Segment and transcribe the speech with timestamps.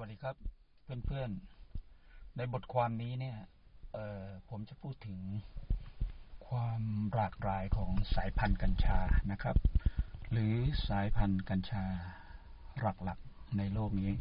[0.00, 0.36] วัสดีครับ
[1.06, 3.36] เพื่อนๆ ในบทความนี้เนี่ย
[4.48, 5.20] ผมจะพูดถึง
[6.48, 6.82] ความ
[7.14, 8.98] หลากหลายของสายพันธุ์กัญชา
[9.32, 9.56] นะครับ
[10.30, 10.54] หรือ
[10.88, 11.84] สายพันธุ์กัญชา
[12.80, 14.12] หลักๆในโลกนี้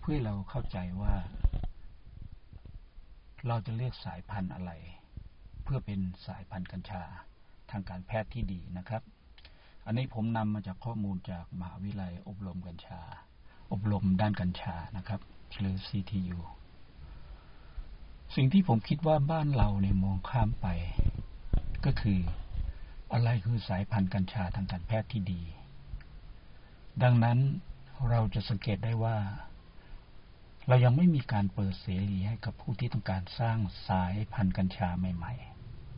[0.00, 1.14] เพื่อเราเข้าใจว่า
[3.46, 4.72] เราจะเลือกสายพันธุ์อะไร
[5.62, 7.02] เพื่อเป็นสายพันธุ์กัญชา
[7.70, 9.02] ทางการแพทย์ที่ดีนะครับ
[9.86, 13.02] อันนี้ผมนำมาจากข้อมูลจากมหาวิทยาลัยอบรมกัญชา
[13.72, 15.20] อบรมด้านกัญชานะครับ
[15.58, 16.38] หรือ CTU
[18.34, 20.66] สิ่งที่ผมคิดว่าบ้านเราเนี่ยมองข้ามไป
[21.84, 22.20] ก็คือ
[23.12, 25.42] อะไรคือสายพันธุ์กัญชาทางการแพทย์ที่ดี
[27.02, 27.38] ดังนั้น
[28.10, 29.16] เราจะสังเกตได้ว่า
[30.68, 35.34] เรายังไม่มีการเปิดเสรีให้กับผู้ที่ต้องการสร้างสายพันธุ์กัญชาใหม่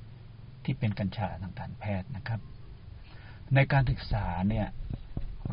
[0.00, 2.40] ๆ ที่เป็นกัญชาทางการแพทย์นะครับ
[3.54, 4.66] ในการศึกษาเนี่ย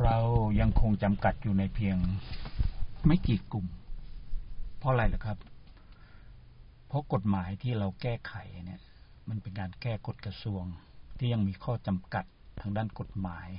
[0.04, 0.18] เรา
[0.60, 1.98] ยังคงจำกัดอยู่ในเพียง
[3.06, 3.66] ไม่กี่กลุ่ม
[4.78, 5.38] เพราะอะไรล่ะครับ
[6.88, 8.34] เพราะกฎหมายที่เราแก้ไข
[8.66, 8.82] เนี่ย
[9.30, 10.64] มันเป็นการแก้กฎกระทรวง
[11.18, 12.26] ที่ยังมีข้อจำกัด
[12.60, 13.50] ทางด้านกฎหมาย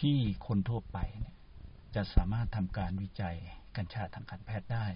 [0.00, 1.34] ที่คนทั่วไปเนี่ย
[1.94, 3.36] จะสามารถทำการวิจัย
[3.76, 4.86] กัญชาทางการแพทย์ได้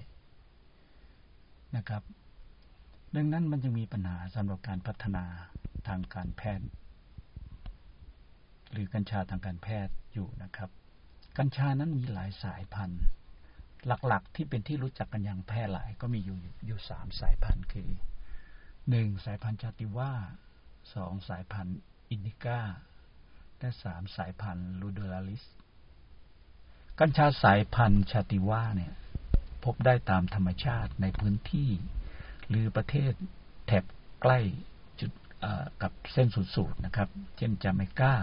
[1.77, 2.03] นะครับ
[3.15, 5.25] ดังนั้นมันจะมีปัญหาสำหรับการพัฒนา
[5.89, 6.67] ทางการแพทย์
[8.77, 10.71] หรือกัญชาทางการแพทย์อยู่นะครับ
[11.39, 13.03] กัญชานั้นมีหลายสายพันธุ์
[13.87, 17.91] หลักๆที่เป็นที่รู้จักกันอย่างแพร่หลายก็มีอยู่อยู่สามสายพันธุ์คือ
[18.91, 20.13] หนึ่งสายพันธุ์ชาติว่า
[20.95, 21.79] สองสายพันธุ์
[22.11, 22.61] อินดิก้า
[23.59, 25.45] และสามสายพันธุ์ลูเดอราลิส
[27.01, 28.95] กัญชาสายพันธุ์ชาติว่าเนี่ย
[29.65, 31.71] พบได้ตามธรรมชาติในพื้นที่
[32.49, 33.13] หรือประเทศ
[33.67, 33.85] แถบ
[34.23, 34.39] ใกล้
[35.01, 35.13] จุด
[35.83, 38.15] กับเส้นสุดสูตรนะครับ เช่นจาเมกา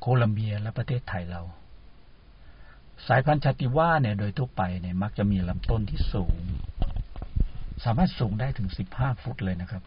[0.00, 1.42] โคลัมเบียและประเทศไทยเรา
[3.06, 6.36] สายพันธุ์ชาติว่าเนี่ยโดยทั่วไปเนี่ยมักจะมีลำต้นที่สูง
[7.84, 9.82] สามารถสูงได้ถึงสิบห้าฟุตเลยนะครับ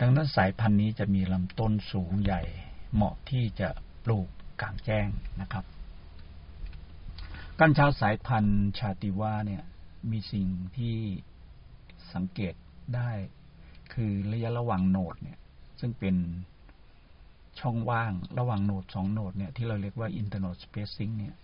[0.00, 2.42] ดังนั้นสายพันธุ์นี้จะมีลำต้นสูงใหญ่
[2.94, 3.68] เหมาะที่จะ
[4.04, 4.28] ปลูก
[4.60, 5.08] กลางแจ้ง
[5.40, 5.64] นะครับ
[7.60, 9.62] กัญชาสายพันธุ์ชาติว่าเนี่ย
[10.10, 10.96] มีสิ่งที่
[12.14, 12.54] สังเกต
[12.94, 13.10] ได้
[13.92, 15.38] คือระยะระหว่างโหนดเนี่ย
[15.80, 16.14] ซึ่งเป็น
[17.58, 21.34] ช่องว่างระหว่างโหนดสองโหนดเนี่ยที่เราเรียกว่า internet spacing เนี่ย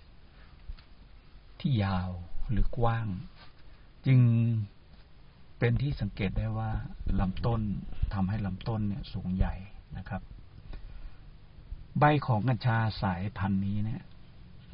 [1.60, 2.10] ที่ยาว
[2.50, 3.06] หรือกว้าง
[4.06, 4.20] จึง
[5.58, 6.70] เป็นที่สังเกตได้ว่า
[7.20, 7.60] ลำต้น
[8.14, 9.54] ทำให้ลำต้นเนี่ยสูงใหญ่
[9.96, 10.22] นะครับ
[11.98, 14.02] ใบของกัญชาสายพันธุ์นี้เนี่ย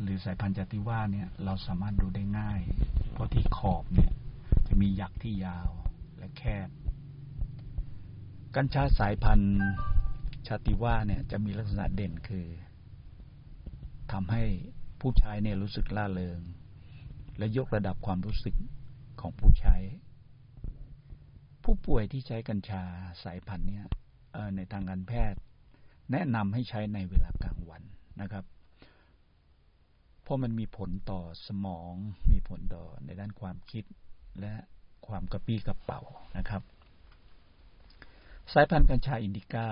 [0.03, 2.61] หรือสายพันธุ์จติว่าเนี่ย เราสามารถดูได้ง่าย
[3.13, 4.13] เพราะที่ขอบเนี่ย
[4.67, 5.71] จะมีหยักที่ยาว
[6.19, 6.69] และแคบ
[8.57, 9.55] กัญชาสายพันธุ์
[10.47, 12.47] ชาติว่าเนี่ยจะมีลักษณะเด่นคือ
[14.13, 14.45] ทำให้
[15.01, 16.41] ผู้ใช้เนี่ยรู้สึกล่าเริง
[17.39, 18.57] และยกระดับความรู้สึก
[19.21, 19.77] ของผู้ใช้
[21.65, 22.83] ผู้ป่วยที่ใช้กัญชา
[23.25, 23.85] สายพันธุ์เนี่ย
[24.57, 25.41] ในทางการแพทย์
[26.13, 27.83] แนะนำให้ใช้ในเวลากลางวัน
[28.21, 28.45] นะครับ
[30.23, 31.93] เพราะมันมีผลต่อสมอง
[32.33, 33.85] มีผลต่อในด้านความคิด
[34.41, 34.55] และ
[35.07, 36.01] ความกระปรี้กระเปร่า
[36.39, 36.63] นะครับ
[38.53, 39.67] สายพันธุ์กัญชาอินดิก้า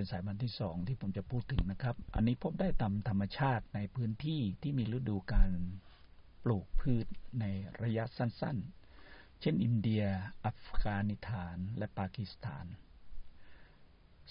[0.00, 5.50] เป็นสายพันธุ์ที่สองที่ผมจะพูดถึงนะครับ อันนี้พบได้ตามธรรมชาติในพื้นที่ที่มีฤดูการ
[6.44, 7.06] ปลูกพืช
[7.40, 7.44] ใน
[7.82, 10.04] ระยะสั้นๆ เช่น อินเดีย
[10.44, 12.66] อัฟกานิสถาน และปากีสถาน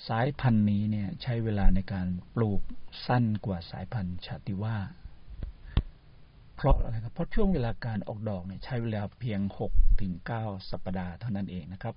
[0.07, 2.61] สายพันธุ์นี้เนี่ยใช้เวลาในการปลูก
[3.07, 4.77] สั้นกว่าสายพันธุ์ชาติว่า
[6.55, 11.95] เพราะอะไรครับ เพราะช่วงเวลาการออกดอกเนี่ยใช้เวลาเพียงหกถึงเก้าสัปดาห์เท่านั้นเองนะครับ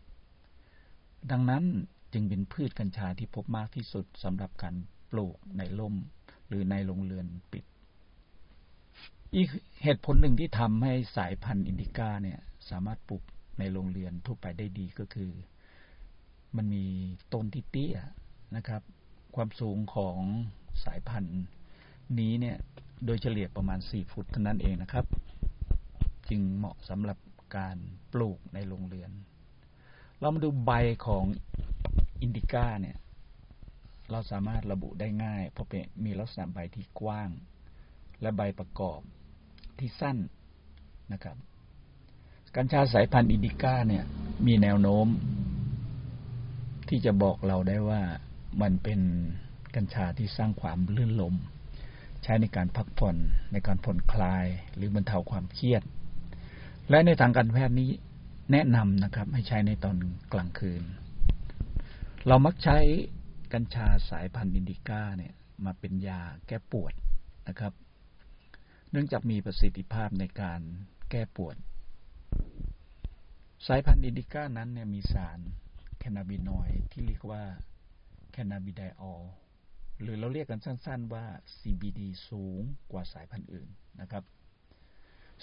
[1.30, 1.64] ดังนั้น
[2.12, 4.74] จึงเป็นพืชกัญชาที่พบมากที่สุดสำหรับการ
[5.10, 5.94] ปลูกในร่ม
[6.48, 7.64] หรือในโรงเรือนปิด
[9.34, 9.48] อีก
[9.82, 12.38] เหตุผลหนึ่งที่ทำให้สายพันธุ์อินดิก้าเนี่ย
[12.70, 13.22] สามารถปลูก
[13.58, 15.30] ในโรงเรือนทั่วไปได้ดีก็คือ
[16.56, 16.84] มันมี
[17.32, 17.96] ต้นที่เตี้ย
[18.56, 18.82] นะครับ
[19.34, 20.18] ความสูงของ
[20.84, 21.40] สายพันธุ์
[22.18, 22.56] นี้เนี่ย
[23.06, 25.06] โดยเฉลี่ยประมาณ 4 ฟุตเท่านั้นเองนะครับ
[26.28, 27.18] จึงเหมาะสำหรับ
[27.56, 27.76] การ
[28.12, 29.10] ปลูกในโรงเรือน
[30.18, 30.72] เรามาดูใบ
[31.06, 31.24] ของ
[32.22, 32.96] อินดิก้าเนี่ย
[34.10, 37.30] เราสามารถระบุได้ง่าย เพราะเป็นมีลักษณะใบที่กว้าง
[38.20, 39.00] และใบประกอบ
[39.78, 40.16] ที่สั้น
[41.12, 41.36] นะครับ
[42.56, 44.04] กัญชาสายพันธุ์อินดิก้าเนี่ย
[44.46, 45.06] มีแนวโน้ม
[46.88, 48.02] ที่จะบอกเราได้ว่า
[48.62, 49.00] มันเป็น
[49.76, 51.34] กัญชาที่สร้างความรื่นรมย์
[52.22, 53.16] ใช้ในการพักผ่อน
[53.52, 55.82] ในการผ่อนคลาย หรือบรรเทาความเครียด
[56.90, 57.90] และในทางการแพทย์นี้
[58.52, 59.96] แนะนำนะครับ ให้ใช้ในตอน
[60.32, 60.82] กลางคืน
[62.28, 62.78] เรามักใช้
[63.52, 65.34] กัญชาสายพันธุ์อินดิก้าเนี่ย
[65.64, 66.92] มาเป็นยาแก้ปวด
[67.48, 67.72] นะครับ
[68.90, 70.60] เนื่องจากมีประสิทธิภาพในการ
[71.10, 71.56] แก้ปวด
[73.66, 75.38] สายพันธุ์อินดิก้านั้นเนี่ยมีสาร
[75.98, 77.42] cannabinoid ที่เรียกว่า
[78.32, 79.22] cannabidiol
[80.00, 81.24] หรือเราเรียกกันสั้น ๆ ว่า
[81.58, 82.60] CBD สูง
[82.90, 83.68] กว่าสายพันธุ์อื่น
[84.00, 84.24] นะครับ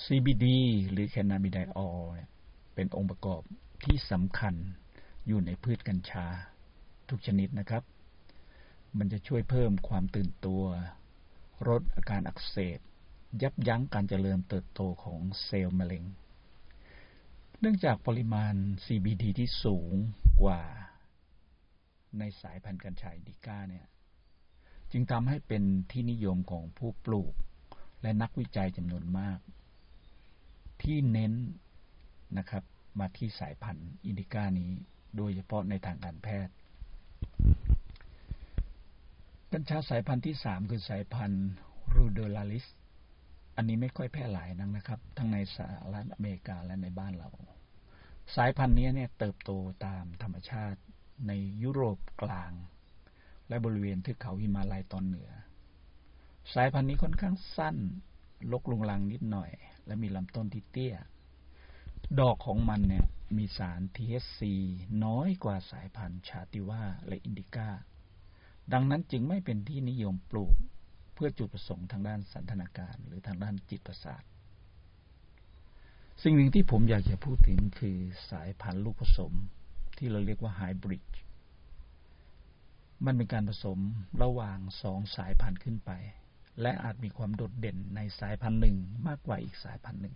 [0.03, 0.45] CBD
[0.91, 2.01] หรือ cannabidiol
[2.75, 3.41] เป็นองค์ประกอบ
[3.83, 4.55] ที่สำคัญ
[5.27, 6.27] อยู่ในพืชกัญชา
[7.09, 7.83] ทุกชนิดนะครับ
[8.97, 10.63] มันจะช่วยเพิ่มความตื่นตัว
[11.67, 12.79] ลดอาการอักเสบ
[13.41, 16.03] ยับยั้งการเจริญเติบโตของเซลล์มะเร็ง
[17.59, 18.53] เนื่องจากปริมาณ
[18.85, 19.93] CBD ที่สูง
[20.41, 20.61] กว่า
[22.19, 23.85] ในสายพันธุ์กัญชาอินดิก้าเนี่ย
[24.91, 27.33] จึงทำให้เป็นที่นิยมของผู้ปลูก
[28.01, 29.39] และนักวิจัยจำนวนมาก
[30.81, 31.33] ที่เน้น
[32.37, 32.63] นะครับ
[32.99, 34.71] มาที่สายพันธุ์อินดิก้านี้
[35.17, 36.53] โดยเฉพาะในทางการแพทย์
[39.59, 41.49] กัญชาสายพันธุ์ที่สามคือสายพันธุ์
[41.95, 42.65] รูเดลาลิส
[43.55, 47.29] อันนี้ไม่ค่อยแพร่หลายนักนะครับ ทั้งในสหรัฐอเมริกาและในบ้านเรา
[48.35, 49.51] สายพันธุ์นี้เนี่ยเติบโต
[49.85, 50.79] ตามธรรมชาติ
[51.27, 51.31] ใน
[51.63, 52.51] ยุโรปกลาง
[53.49, 55.31] และบริเวณเทือกเขาหิมาลัยตอนเหนือ
[56.53, 57.77] สายพันธุ์นี้ค่อนข้างสั้น
[58.51, 59.51] ลกลุงลังนิดหน่อย
[59.85, 60.95] และมีลำต้นที่เตี้ย
[62.19, 63.05] ดอกของมันเนี่ย
[63.37, 64.41] มีสาร THC
[65.05, 67.69] น้อยกว่าสายพันธุ์ชาติว่าและอินดิก้า
[68.73, 70.55] ดังนั้นจึงไม่เป็นที่นิยมปลูก
[71.13, 74.23] เพื่อจุดประสงค์ทางด้านสันทนาการหรือทางด้านจิตประสาท
[76.23, 77.97] สิ่งหนึ่งที่ผมอยากจะพูดถึงคือ
[78.31, 79.33] สายพันธุ์ลูกผสม
[79.97, 81.05] ที่เราเรียกว่าไฮบริด
[83.05, 83.79] มันเป็นการผสม
[84.23, 85.91] ระหว่างสองสายพันธุ์ขึ้นไป
[86.61, 88.77] และอาจมีความโดดเด่นในสายพันธุ์หนึ่ง
[89.07, 90.15] มากกว่าอีกสายพันธุ์หนึ่ง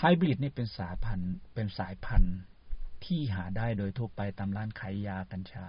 [0.00, 2.36] ไฮบริดนี่เป็นสายพันธุ์เป็นสายพันธุ์
[3.04, 5.66] ที่หาได้โดยทั่วไปตามร้านขายยากัญชา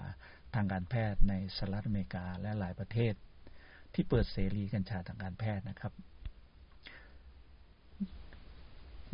[0.56, 3.13] ทางการแพทย์ในสหรัฐอเมริกาและหลายประเทศ
[3.94, 5.94] ที่เปิดเสรีกัญชาทางการแพทย์นะครับ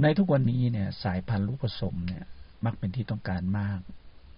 [0.01, 2.23] ในทุกวันนี้เนี่ยสายพันธุ์ลูกผสมเนี่ย
[2.65, 3.79] มักเป็นที่ต้องการมาก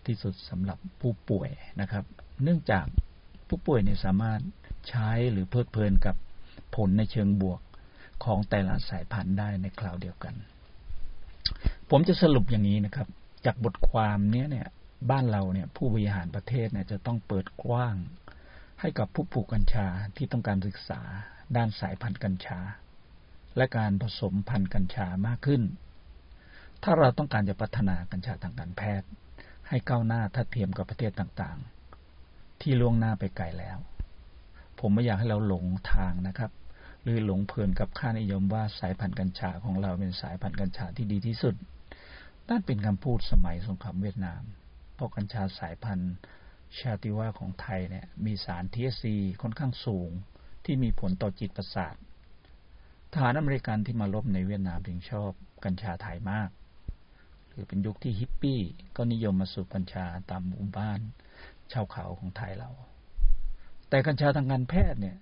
[0.05, 1.49] ที่สุดสำหรับผู้ป่วย
[1.81, 2.05] นะครับ
[2.43, 2.85] เนื่องจาก
[3.47, 4.41] ผู้ป่วยเนี่ยสามารถ
[4.89, 6.15] ใช้หรือเพลิดเพลินกับ
[6.75, 7.61] ผลในเชิงบวก
[8.23, 10.33] ของแต่ละสายพันธุ์ได้ในคราวเดียวกัน
[11.89, 13.07] ผมจะสรุปอย่างนี้นะครับ
[13.45, 14.67] จากบทความนี้เนี่ย
[15.09, 17.95] บ้านเราเนี่ยผู้บริหารประเทศเนี่ยจะต้องเปิดกว้าง
[18.81, 19.87] ให้กับผู้ปลูกกัญชา
[20.17, 21.01] ที่ต้องการศึกษา
[21.55, 22.59] ด้านสายพันธุ์กัญชา
[23.57, 25.61] และการผสมพันธุ์กัญชามากขึ้น
[26.83, 29.09] ถ้าเราต้องการจะพัฒนากัญชาทางการแพทย์
[29.67, 33.77] ให้ก้าวหน้าทัดเทียมกับประเทศต่างๆ ที่ล่วงหน้าไปไกลแล้ว
[34.79, 36.51] ผมไม่อยากให้เราหลงทางนะครับ
[37.03, 41.55] หรือหลงเพลินกับค่านิยมว่าสายพันธุ์กัญชาของเราเป็นสายพันธุ์กัญชาที่ดีที่สุด
[42.49, 44.41] นั่นเป็นคำพูดสมัยสงครามเวียดนาม
[44.99, 46.15] เพราะกัญชาสายพันธุ์
[46.79, 50.09] ซาติว่าของไทยเนี่ยมีสาร THC ค่อนข้างสูง
[50.65, 51.95] ที่มีผลต่อจิตประสาท
[53.13, 55.31] ทหารอเมริกันที่มารบในเวียดนามถึงชอบ
[55.65, 56.49] กัญชาไทยมาก
[57.51, 58.59] คือเป็นยุคที่ฮิปปี้
[58.97, 60.99] ก็นิยมมาสูบกัญชาตามหมู่บ้าน
[61.71, 62.71] ชาวเขาของไทยเรา
[63.89, 65.17] แต่กัญชาทางการแพทย์เนี่ย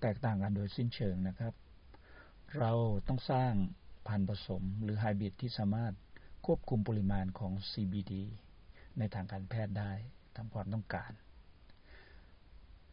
[0.00, 1.54] แตกต่างกันโดยสิ้นเชิงนะครับ
[2.58, 2.72] เรา
[3.08, 3.52] ต้องสร้าง
[4.06, 5.94] พันธุ์ผสมหรือไฮบริดที่สามารถ
[6.46, 8.14] ควบคุมปริมาณของ CBD
[8.98, 9.92] ในทางการแพทย์ได้
[10.36, 11.12] ตามความต้องการ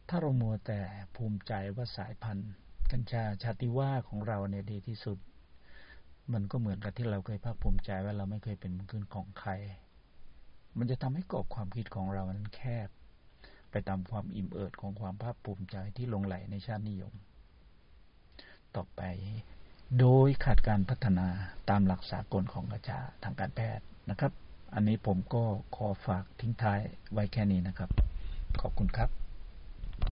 [0.08, 0.80] ถ้าเรามัวแต่
[1.16, 2.50] ภูมิใจว่าสายพันธุ์
[2.92, 5.18] กัญชาชาติว่าของเราเนี่ยดีที่สุด
[6.32, 9.50] มันก็เหมือนกับที่เราเคยภาคภูมิใจว่าเราไม่เคยเป็นขึ้นของใคร
[10.78, 12.88] มันจะทำให้กรอบความคิดของเรานั้นแคบ
[13.70, 17.14] ไปตามความอิ่มเอิบของความภาคภูมิใจที่ลงไหลในชาตินิยม
[18.76, 19.02] ต่อไป
[19.98, 21.28] โดยขาดการพัฒนา
[21.70, 24.32] ตามหลักสากลของกระจาทางการแพทย์นะครับ
[24.74, 25.42] อันนี้ผมก็
[25.76, 26.80] ขอฝากทิ้งท้าย
[27.12, 27.90] ไว้แค่นี้นะครับ
[28.60, 29.27] ขอบคุณครับ